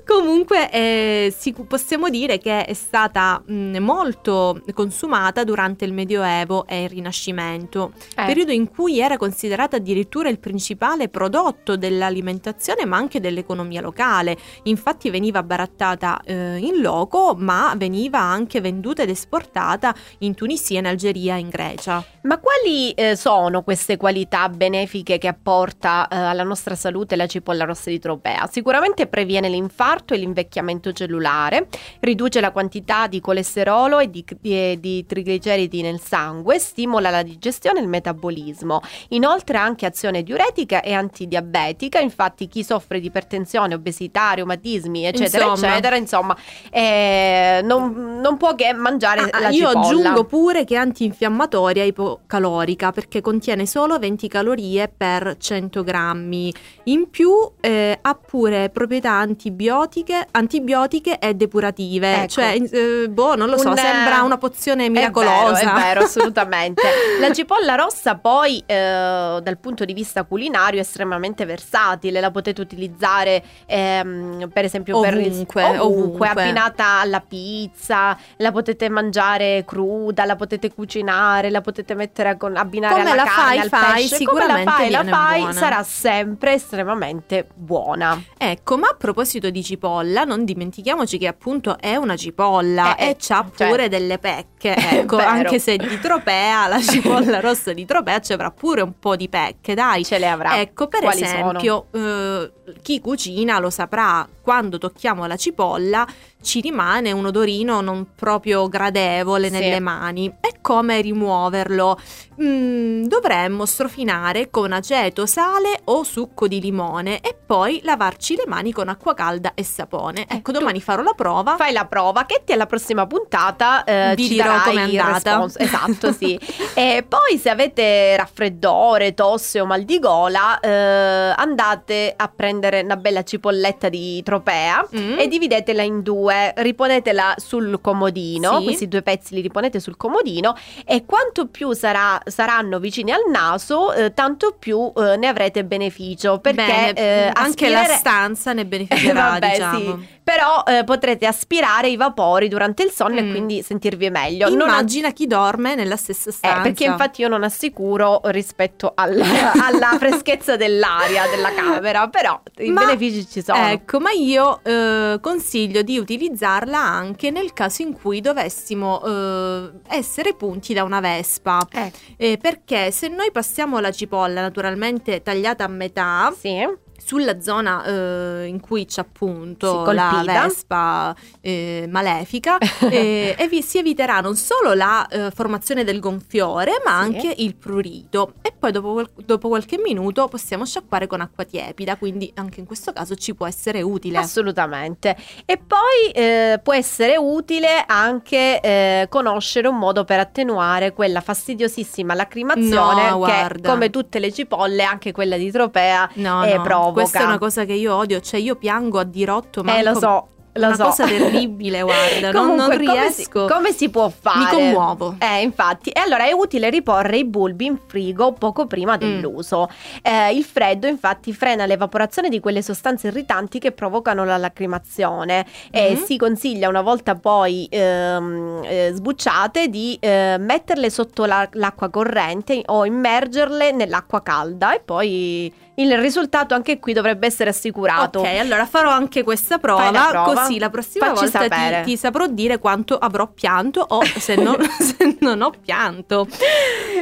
[0.07, 6.85] Comunque eh, si- possiamo dire che è stata mh, molto consumata durante il Medioevo e
[6.85, 13.21] il Rinascimento, Eh, periodo in cui era considerata addirittura il principale prodotto dell'alimentazione ma anche
[13.21, 14.37] dell'economia locale.
[14.65, 20.87] Infatti veniva barattata eh, in loco ma veniva anche venduta ed esportata in Tunisia, in
[20.87, 22.05] Algeria e in Grecia.
[22.23, 27.65] Ma quali eh, sono queste qualità benefiche che apporta eh, alla nostra salute la cipolla
[27.65, 28.47] rossa di Tropea?
[28.51, 31.69] Sicuramente previene l'infarto e l'invecchiamento cellulare,
[32.01, 37.79] riduce la quantità di colesterolo e di, di- di trigliceridi nel sangue, stimola la digestione
[37.79, 38.83] e il metabolismo.
[39.09, 45.47] Inoltre ha anche azione diuretica e antidiabetica, infatti chi soffre di ipertensione, obesità, reumatismi, eccetera,
[45.47, 45.71] Insomma.
[45.73, 46.37] eccetera, insomma,
[46.71, 49.87] eh, non, non può che mangiare Ah, la io cipolla.
[49.87, 56.53] aggiungo pure che è antinfiammatoria e ipocalorica perché contiene solo 20 calorie per 100 grammi.
[56.85, 62.15] In più eh, ha pure proprietà antibiotiche, antibiotiche e depurative.
[62.23, 62.29] Ecco.
[62.29, 65.53] Cioè, eh, boh, non lo so, Un- sembra una pozione È miracolosa.
[65.53, 66.83] vero, è vero, assolutamente.
[67.21, 72.61] La cipolla rossa poi eh, dal punto di vista culinario è estremamente versatile, la potete
[72.61, 76.29] utilizzare ehm, per esempio per Ovunque, ovunque, ovunque.
[76.29, 82.57] abbinata alla pizza, la potete mangiare cruda, la potete cucinare, la potete mettere a con-
[82.57, 85.53] abbinare Come alla la carne, fai, al fai, pesce, sicuramente la fai, la fai, buona.
[85.53, 88.21] sarà sempre estremamente buona.
[88.37, 93.09] Ecco, ma a proposito di cipolla, non dimentichiamoci che appunto è una cipolla Eh, e
[93.11, 94.75] eh, c'ha cioè- pure delle pecche.
[95.01, 99.17] Ecco, anche se di Tropea, la cipolla rossa di Tropea ci avrà pure un po'
[99.17, 100.05] di pecche, dai.
[100.05, 100.59] Ce le avrà.
[100.59, 102.53] Ecco, per Quali esempio, eh,
[102.83, 106.07] chi cucina lo saprà, quando tocchiamo la cipolla
[106.43, 109.53] ci rimane un odorino non proprio gradevole Sì.
[109.59, 110.27] nelle mani.
[110.41, 111.99] E come rimuoverlo?
[112.43, 118.73] Mm, dovremmo strofinare con aceto, sale o succo di limone e poi lavarci le mani
[118.73, 120.25] con acqua calda e sapone.
[120.27, 121.57] Ecco, tu domani farò la prova.
[121.57, 125.47] Fai la prova, che ti alla prossima puntata eh, Vi dirò com'è il andata.
[125.61, 126.39] Esatto, sì.
[126.75, 132.81] e poi se avete raffreddore, tosse o mal di gola, eh, andate a prendere prendere
[132.85, 135.19] una bella cipolletta di tropea Mm.
[135.19, 138.65] e dividetela in due, riponetela sul comodino, Sì.
[138.65, 143.93] questi due pezzi li riponete sul comodino e quanto più sarà- saranno vicini al naso,
[143.93, 148.65] eh, tanto più eh, ne avrete beneficio perché Bene, eh, anche la aspirare- stanza ne
[148.67, 149.79] beneficerà, Vabbè, diciamo.
[149.79, 150.19] sì.
[150.23, 153.31] Però eh, potrete aspirare i vapori durante il sonno e Mm.
[153.31, 154.49] quindi sentirvi meglio.
[154.49, 156.59] Non Immagina chi dorme nella stessa stanza.
[156.59, 159.19] eh, perché infatti io non assicuro rispetto al-
[159.65, 163.59] alla freschezza dell'aria della camera, però i Ma- benefici ci sono.
[163.69, 170.35] Ecco, ma io eh, consiglio di utilizzarla anche nel caso in cui dovessimo eh, essere
[170.35, 171.67] punti da una vespa.
[171.73, 176.57] Eh, Eh, perché se noi passiamo la cipolla naturalmente tagliata a metà sì.
[177.03, 182.59] Sulla zona eh, in cui c'è appunto la vespa eh, malefica
[182.91, 187.07] eh, e vi si eviterà non solo la eh, formazione del gonfiore ma Sì.
[187.07, 188.35] anche il prurito.
[188.43, 192.93] E poi dopo, dopo qualche minuto possiamo sciacquare con acqua tiepida quindi anche in questo
[192.93, 194.19] caso ci può essere utile.
[194.19, 195.17] Assolutamente.
[195.45, 202.15] E poi eh, può essere utile anche eh, conoscere un modo per attenuare quella fastidiosissima
[202.15, 207.01] lacrimazione No, che, come tutte le cipolle, anche quella di tropea, no, eh, no, provoca.
[207.03, 209.95] questa è una cosa che io odio cioè io piango a dirotto ma eh, lo
[209.99, 210.27] so.
[210.55, 210.83] Lo una so.
[210.87, 214.39] cosa terribile guarda non, non Comunque, come si- riesco Come si, può fare?
[214.41, 215.91] mi commuovo Eh, infatti.
[215.91, 218.67] E allora è utile riporre i bulbi in frigo poco Mm.
[218.67, 219.69] prima dell'uso.
[220.03, 225.47] Eh, il freddo, infatti, frena l'evaporazione di quelle sostanze irritanti che provocano la lacrimazione.
[225.71, 226.03] E Mhm.
[226.05, 232.61] si consiglia, una volta poi ehm, eh, sbucciate, di eh, metterle sotto la- l'acqua corrente
[232.67, 234.75] o immergerle nell'acqua calda.
[234.75, 238.21] E poi il risultato anche qui dovrebbe essere assicurato.
[238.21, 240.33] Ok, allora farò anche questa prova, la prova.
[240.43, 241.49] così la prossima Facci volta
[241.83, 246.27] ti, ti saprò dire quanto avrò pianto o se non, se non ho pianto.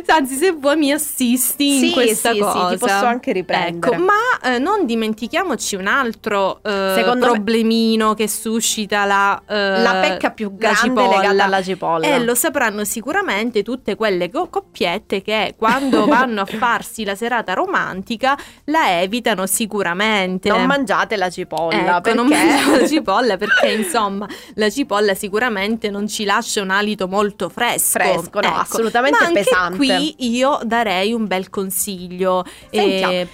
[0.07, 2.69] Anzi, se vuoi mi assisti Sì, in questa sì, sì, cosa.
[2.69, 3.95] ti posso anche riprendere.
[3.95, 4.15] Ecco, ma
[4.55, 10.31] eh, non dimentichiamoci un altro eh, Secondo me- problemino che suscita la, eh, La pecca
[10.31, 12.07] più grande legata alla cipolla.
[12.07, 17.53] E lo sapranno sicuramente tutte quelle co- coppiette che quando vanno a farsi la serata
[17.55, 18.37] romantica
[18.69, 20.49] la evitano sicuramente.
[20.49, 25.91] Non mangiate la cipolla Ecco, perché non mangiamo la cipolla perché insomma la cipolla sicuramente
[25.91, 27.99] non ci lascia un alito molto fresco.
[27.99, 28.59] Fresco, no, Ecco.
[28.61, 29.77] assolutamente Ma pesante.
[29.77, 32.45] qui io darei un bel consiglio.
[32.71, 33.13] Sentiamo.
[33.13, 33.29] Eh,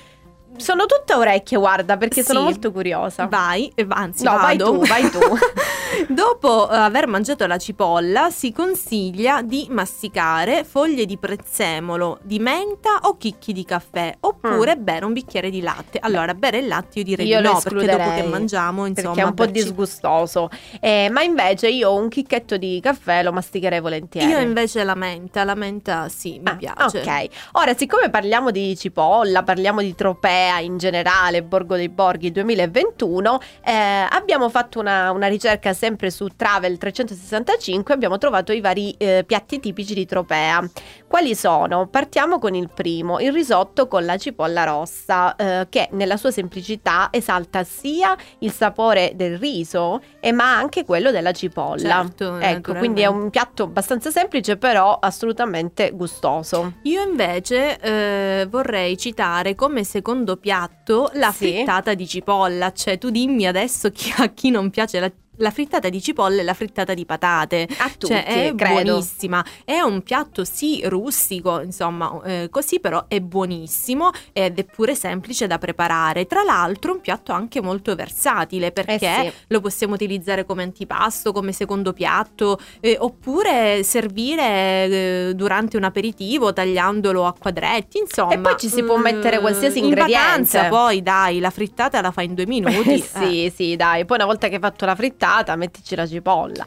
[0.56, 2.44] sono tutta orecchie, guarda, perché sono Sì.
[2.44, 3.26] molto curiosa.
[3.26, 5.18] vai, eh, anzi No, vai tu, vai tu.
[6.08, 12.98] Dopo eh, aver mangiato la cipolla si consiglia di masticare foglie di prezzemolo, di menta
[13.02, 15.98] o chicchi di caffè oppure bere un bicchiere di latte.
[16.00, 17.30] Allora, bere il latte io direi Mm.
[17.30, 20.50] Io di no perché dopo che mangiamo insomma perché è un po' berci- disgustoso.
[20.80, 24.30] Eh, ma invece io un chicchetto di caffè lo masticherei volentieri.
[24.30, 26.98] Io invece la menta, la menta sì, mi Ah, piace.
[27.00, 33.40] Ok, ora siccome parliamo di cipolla, parliamo di tropea in generale, Borgo dei Borghi 2021,
[33.64, 33.72] eh,
[34.08, 39.60] abbiamo fatto una, una ricerca sempre su Travel 365 abbiamo trovato i vari eh, piatti
[39.60, 40.68] tipici di tropea.
[41.14, 41.86] Quali sono?
[41.86, 47.06] Partiamo con il primo, il risotto con la cipolla rossa, eh, che nella sua semplicità
[47.12, 52.02] esalta sia il sapore del riso, e ma anche quello della cipolla.
[52.02, 56.72] Certo, ecco, quindi è un piatto abbastanza semplice, però assolutamente gustoso.
[56.82, 61.52] Io invece eh, vorrei citare come secondo piatto la Sì.
[61.52, 65.88] frittata di cipolla, cioè tu dimmi adesso chi, a chi non piace la, la frittata
[65.88, 67.68] di cipolla e la frittata di patate.
[67.78, 68.82] A tutti, Cioè è credo.
[68.82, 74.94] buonissima, è un piatto sì rustico, insomma eh, così però è buonissimo ed è pure
[74.94, 76.26] semplice da preparare.
[76.26, 79.32] Tra l'altro un piatto anche molto versatile perché Eh sì.
[79.48, 86.52] lo possiamo utilizzare come antipasto, come secondo piatto eh, oppure servire eh, durante un aperitivo
[86.52, 88.32] tagliandolo a quadretti, insomma.
[88.34, 90.20] E poi ci si può mettere qualsiasi in ingrediente.
[90.22, 92.72] vacanza poi dai, la frittata la fai in due minuti.
[93.14, 94.04] Eh, sì, sì, dai.
[94.04, 95.23] Poi una volta che hai fatto la frittata,
[95.56, 96.64] mettici la cipolla.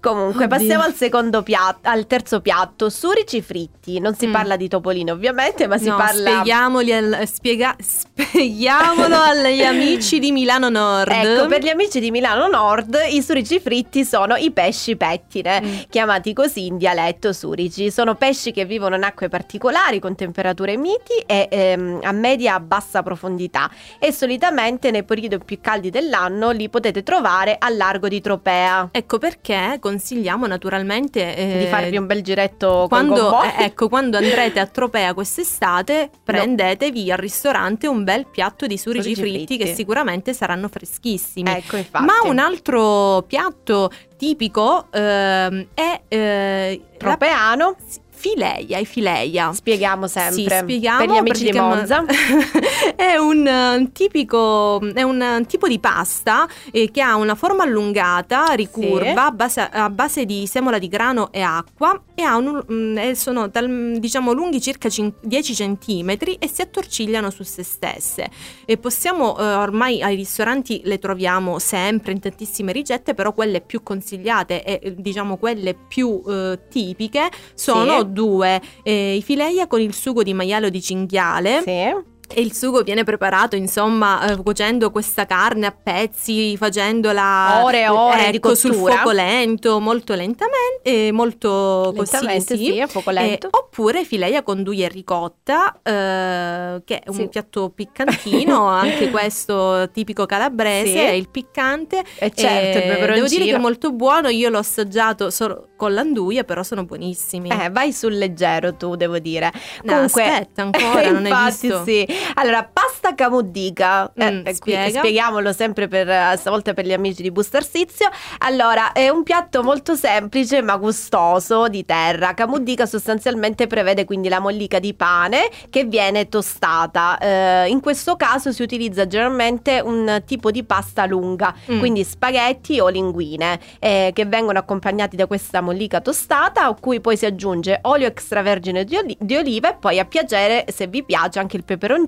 [0.00, 0.56] Comunque, Oddio.
[0.58, 3.98] passiamo al secondo piatto, al terzo piatto, surici fritti.
[4.00, 4.32] Non si Mm.
[4.32, 10.32] parla di topolino, ovviamente, ma si No, parla spieghiamoli al- spiega- spieghiamolo agli amici di
[10.32, 11.10] Milano Nord.
[11.10, 15.74] Ecco, per gli amici di Milano Nord, i surici fritti sono i pesci pettine, Mm.
[15.88, 17.90] chiamati così in dialetto surici.
[17.90, 23.02] Sono pesci che vivono in acque particolari con temperature miti e ehm, a media bassa
[23.02, 28.88] profondità e solitamente nei periodi più caldi dell'anno li potete trovare al largo di Tropea.
[28.92, 34.60] Ecco perché consigliamo naturalmente eh, di farvi un bel giretto quando, eh, ecco, quando andrete
[34.60, 39.64] a Tropea quest'estate, prendetevi al ristorante un bel piatto di surici Surici fritti, fritti.
[39.64, 41.50] che sicuramente saranno freschissimi.
[41.50, 42.04] Ecco, infatti.
[42.04, 47.76] Ma un altro piatto tipico ehm, è eh, la- tropeano
[48.16, 49.52] fileia, i fileia.
[49.52, 50.32] Spieghiamo sempre.
[50.32, 52.02] Sì, spieghiamo per gli amici di Monza.
[52.96, 57.62] è un uh, tipico, è un uh, tipo di pasta eh, che ha una forma
[57.62, 59.18] allungata, ricurva, Sì.
[59.18, 63.14] a, base, a base di semola di grano e acqua e ha un, mm, e
[63.14, 68.28] sono tal- diciamo lunghi circa cin- 10 centimetri e si attorcigliano su se stesse.
[68.64, 73.82] E possiamo, eh, ormai ai ristoranti le troviamo sempre in tantissime ricette, però quelle più
[73.82, 78.05] consigliate e eh, diciamo quelle più eh, tipiche sono Sì.
[78.06, 82.14] Due, eh, i fileia con il sugo di maiale o di cinghiale Sì.
[82.28, 87.88] E il sugo viene preparato, insomma, eh, cuocendo questa carne a pezzi, facendola Ore e
[87.88, 92.64] ore ecco, sul fuoco lento, molto lentamente, eh, molto così, Lentamente, sì.
[92.64, 93.46] sì, a fuoco lento.
[93.46, 97.28] Eh, oppure fileia con duia e ricotta, eh, che è un Sì.
[97.28, 100.98] piatto piccantino, anche questo tipico calabrese, Sì.
[100.98, 102.02] è il piccante.
[102.18, 103.14] E certo, il Eh, peperoncino.
[103.14, 107.50] Devo dire che è molto buono, io l'ho assaggiato solo con l'anduia, però sono buonissimi.
[107.50, 109.52] Eh, vai sul leggero tu, devo dire.
[109.82, 111.84] No, Comunque, aspetta ancora, non hai visto?
[111.84, 112.06] sì.
[112.34, 114.98] Allora, pasta camudica, eh, Mm, eh, qui- spiega.
[115.00, 118.08] spieghiamolo sempre per eh, stavolta per gli amici di Bustarsizio.
[118.38, 122.34] Allora, è un piatto molto semplice ma gustoso di terra.
[122.34, 127.18] Camudica sostanzialmente prevede quindi la mollica di pane che viene tostata.
[127.18, 131.78] Eh, in questo caso si utilizza generalmente un tipo di pasta lunga, Mm.
[131.78, 137.16] quindi spaghetti o linguine eh, che vengono accompagnati da questa mollica tostata a cui poi
[137.16, 141.38] si aggiunge olio extravergine di, oli- di oliva e poi a piacere se vi piace
[141.38, 142.04] anche il peperoncino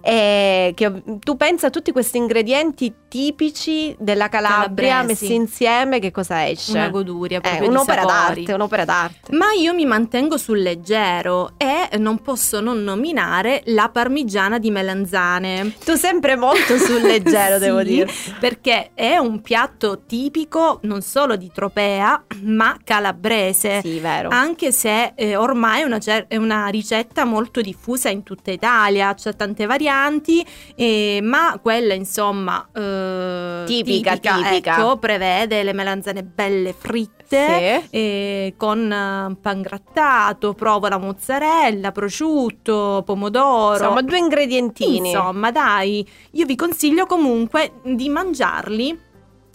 [0.00, 5.24] eh, che tu pensa a tutti questi ingredienti tipici della Calabria Calabresi.
[5.24, 6.70] messi insieme che cosa esce?
[6.78, 9.34] Una goduria Eh, proprio di un'opera d'arte, un'opera d'arte.
[9.36, 15.74] Ma io mi mantengo sul leggero e non posso non nominare la parmigiana di melanzane.
[15.84, 18.08] Tu sempre molto sul leggero, devo Sì, dire.
[18.38, 23.80] Perché è un piatto tipico non solo di Tropea, ma calabrese.
[23.82, 24.28] Sì, vero.
[24.30, 29.12] Anche se eh, ormai è una, cer- è una ricetta molto diffusa in tutta Italia,
[29.14, 30.46] c'è tante varianti,
[30.76, 32.68] eh, ma quella insomma
[33.00, 34.76] eh, Tipica, tipica.
[34.76, 37.18] ecco, prevede le melanzane belle fritte.
[37.30, 37.96] Sì.
[37.96, 43.74] eh, con eh, pan grattato, provola mozzarella, prosciutto, pomodoro.
[43.74, 45.10] Insomma, due ingredientini.
[45.10, 48.98] Insomma, dai, io vi consiglio comunque di mangiarli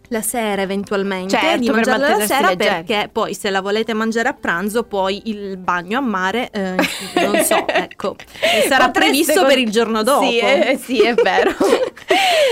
[0.09, 2.83] la sera eventualmente, Certo, di per mangiarla la mantenersi sera leggeri.
[2.83, 6.75] perché poi se la volete mangiare a pranzo poi il bagno a mare, eh,
[7.15, 8.15] non so, ecco,
[8.67, 10.25] sarà previsto con- per il giorno dopo.
[10.29, 11.51] Sì, eh, sì, è vero.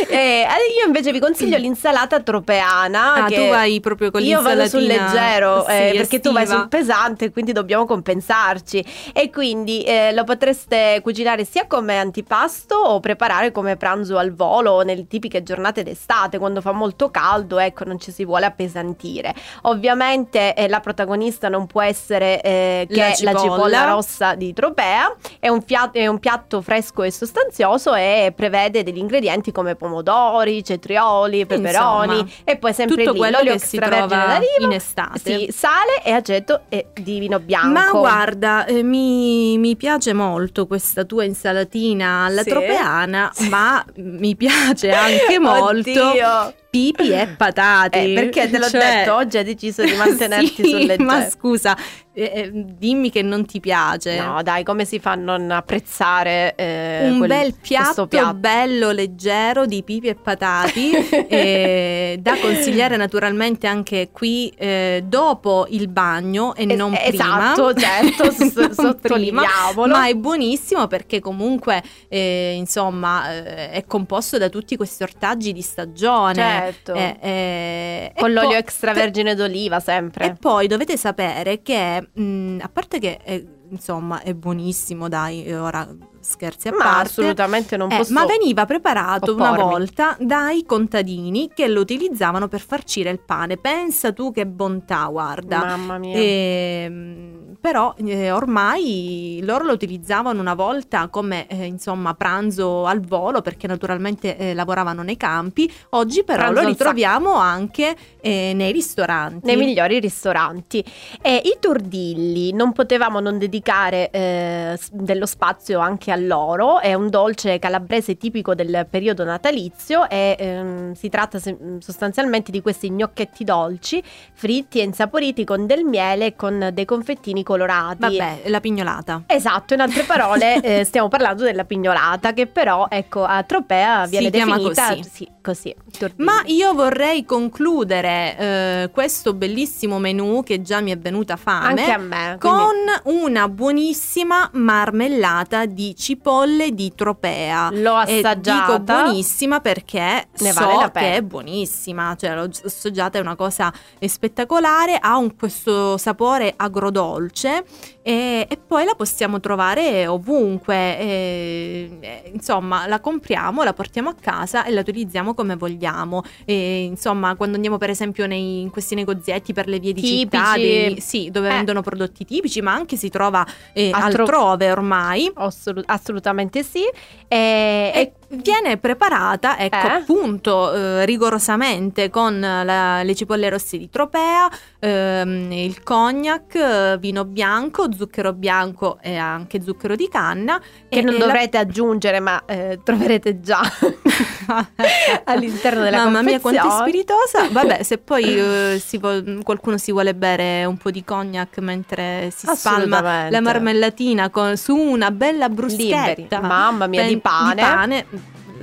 [0.09, 0.45] Eh,
[0.79, 3.13] io invece vi consiglio l'insalata tropeana.
[3.15, 6.43] Ah, che tu vai proprio con Io vado sul leggero eh, sì, perché tu vai
[6.43, 6.59] estiva.
[6.61, 8.83] sul pesante, quindi dobbiamo compensarci.
[9.13, 14.81] E quindi eh, lo potreste cucinare sia come antipasto o preparare come pranzo al volo
[14.81, 19.33] nelle tipiche giornate d'estate, quando fa molto caldo, ecco, non ci si vuole appesantire.
[19.63, 23.85] Ovviamente eh, la protagonista non può essere eh, che La la cipolla.
[23.85, 25.15] rossa di Tropea.
[25.39, 30.63] È un, fia- è un piatto fresco e sostanzioso e prevede degli ingredienti come pomodori,
[30.63, 35.19] cetrioli, peperoni Insomma, e poi sempre Tutto lì quello l'olio che si trova in estate.
[35.19, 37.67] sì, sale e aceto e di vino bianco.
[37.69, 42.49] Ma guarda, eh, mi, mi piace molto questa tua insalatina alla Sì?
[42.49, 46.53] tropeana, ma mi piace anche molto Oddio.
[46.73, 48.01] Pipi e patate.
[48.01, 51.03] Eh, perché te l'ho Cioè- detto, oggi hai deciso di mantenerti Sì, sul leggero.
[51.03, 51.77] Ma scusa,
[52.13, 54.19] eh, eh, dimmi che non ti piace.
[54.19, 58.91] No, dai, come si fa a non apprezzare eh, un quel- bel questo piatto, bello
[58.91, 60.91] leggero di pipi e patati
[61.27, 67.79] eh, da consigliare naturalmente anche qui eh, dopo il bagno e Es- non esatto, prima
[67.79, 69.93] certo, s- sottolineiamolo.
[69.95, 73.31] ma è buonissimo perché comunque eh, insomma
[73.71, 76.93] è composto da tutti questi ortaggi di stagione Certo.
[76.93, 80.25] Con l'olio poi- extravergine d'oliva sempre.
[80.27, 85.87] e poi dovete sapere che, mh, a parte che è, insomma è buonissimo, dai, ora
[86.23, 87.01] scherzi a Ma parte.
[87.07, 89.69] assolutamente non eh, posso ma veniva preparato una oppormi.
[89.71, 93.57] volta dai contadini che lo utilizzavano per farcire il pane.
[93.57, 95.59] Pensa tu che bontà, guarda.
[95.59, 96.15] Mamma mia.
[96.17, 103.41] Ehm, però eh, ormai loro lo utilizzavano una volta come eh, insomma pranzo al volo
[103.41, 105.71] perché naturalmente eh, lavoravano nei campi.
[105.91, 109.45] Oggi però Pranzo lo ritroviamo anche eh, nei ristoranti.
[109.45, 110.83] nei migliori ristoranti.
[111.21, 117.09] E i tordilli non potevamo non dedicare eh, dello spazio anche a loro, è un
[117.09, 123.43] dolce calabrese tipico del periodo natalizio e ehm, si tratta se- sostanzialmente di questi gnocchetti
[123.43, 124.01] dolci
[124.33, 127.97] fritti e insaporiti con del miele e con dei confettini colorati.
[127.99, 129.23] Vabbè, la pignolata.
[129.27, 134.11] Esatto, in altre parole eh, stiamo parlando della pignolata che però ecco a Tropea Si
[134.11, 135.03] viene chiama definita così.
[135.11, 135.75] sì, così.
[136.17, 141.91] Ma io vorrei concludere eh, questo bellissimo menù che già mi è venuta fame anche
[141.91, 142.37] a me.
[142.39, 142.57] quindi-
[143.03, 147.69] con una buonissima marmellata di cipolle di Tropea.
[147.71, 148.65] L'ho E assaggiata.
[148.73, 151.07] dico buonissima perché Ne so vale la pena.
[151.07, 153.71] che è buonissima, cioè l'ho assaggiata, è una cosa
[154.05, 157.63] spettacolare, ha un- questo sapore agrodolce
[158.01, 164.15] e, e poi la possiamo trovare ovunque, e- e, insomma la compriamo, la portiamo a
[164.19, 166.21] casa e la utilizziamo come vogliamo.
[166.45, 170.53] E, insomma quando andiamo per esempio nei, in questi negozietti per le vie di città,
[170.53, 170.67] Tipici.
[170.67, 171.51] dei- sì, dove Eh.
[171.53, 175.31] vendono prodotti tipici, ma anche si trova eh, Altro- altrove ormai.
[175.35, 176.81] Assolut- assolutamente sì.
[177.27, 178.11] E, E
[178.41, 179.91] viene preparata, ecco, Eh?
[179.91, 187.25] appunto, eh, rigorosamente con la- le cipolle rosse di Tropea, ehm, il cognac, eh, vino
[187.25, 190.59] bianco, zucchero bianco e anche zucchero di canna.
[190.89, 193.61] che e- non e la- dovrete aggiungere, ma eh, troverete già
[195.25, 196.89] all'interno della Mamma mia, quanto è confezione.
[196.89, 197.47] spiritosa!
[197.51, 198.23] Vabbè, se poi
[198.75, 203.41] eh, si vo- qualcuno si vuole bere un po' di cognac mentre si spalma la
[203.41, 205.53] marmellatina con- su una bella Liberi.
[205.75, 208.05] bruschetta, Mamma mia, di pen- pane.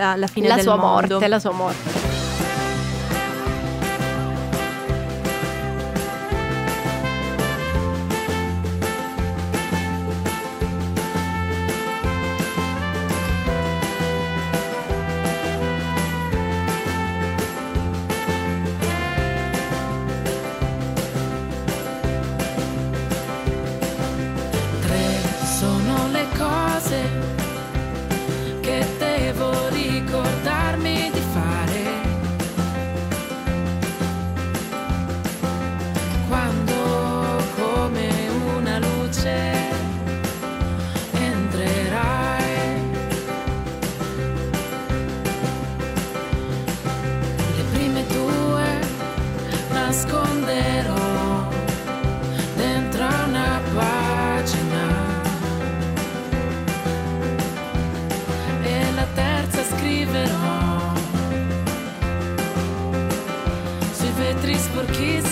[0.01, 1.15] La, la fine la del sua mondo.
[1.15, 2.00] morte, la sua morte.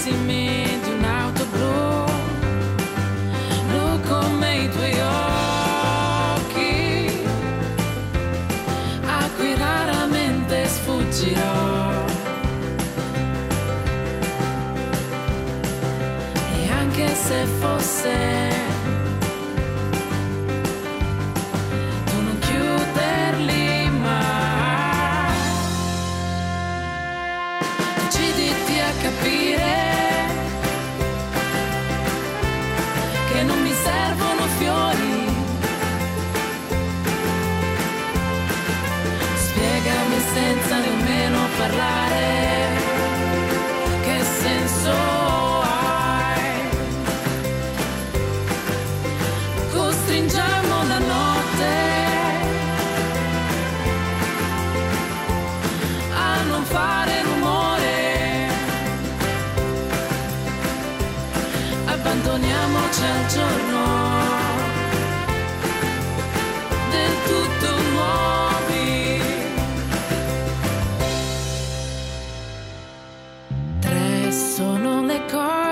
[0.08, 0.47] Sporchissimi di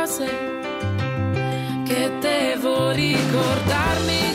[0.07, 0.25] cose
[1.85, 4.26] che devo ricordarmi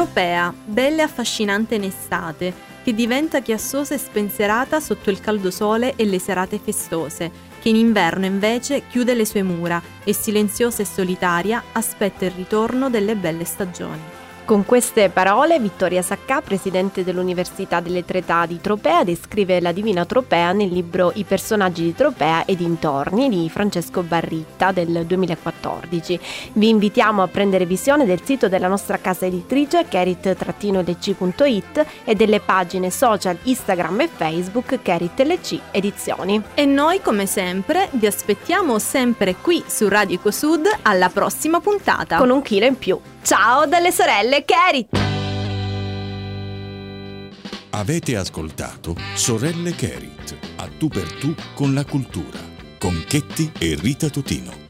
[0.00, 5.94] Tropea, bella e affascinante in estate, che diventa chiassosa e spensierata sotto il caldo sole
[5.94, 7.30] e le serate festose,
[7.60, 12.88] che in inverno invece chiude le sue mura e silenziosa e solitaria aspetta il ritorno
[12.88, 14.19] delle belle stagioni.
[14.50, 20.50] Con queste parole Vittoria Saccà, presidente dell'Università delle Tretà di Tropea, descrive la Divina Tropea
[20.50, 26.18] nel libro I personaggi di Tropea e dintorni di Francesco Barritta del 2014.
[26.54, 32.90] Vi invitiamo a prendere visione del sito della nostra casa editrice kerit-lc.it e delle pagine
[32.90, 36.42] social Instagram e Facebook Kerit LC Edizioni.
[36.54, 42.16] E noi, come sempre, vi aspettiamo sempre qui su Radio Ecosud alla prossima puntata.
[42.16, 43.00] Con un chilo in più.
[43.22, 44.88] Ciao dalle sorelle Kerit!
[47.70, 52.38] Avete ascoltato Sorelle Kerit, a tu per tu con la cultura,
[52.78, 54.69] con Chetti e Rita Totino.